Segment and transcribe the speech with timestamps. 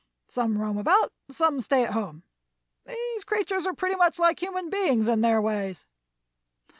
[0.27, 2.23] Some roam about and some stay at home.
[2.87, 5.85] These creatures are pretty much like human beings in their ways.